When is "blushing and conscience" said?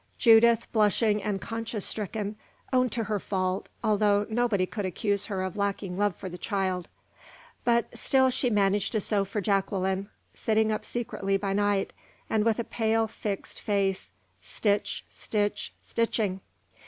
0.73-1.85